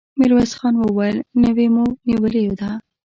[0.19, 2.69] ميرويس خان وويل: نوې مو نيولې ده!